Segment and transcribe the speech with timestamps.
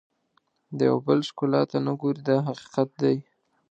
[0.77, 3.15] د یو بل ښکلا ته نه ګوري دا حقیقت دی.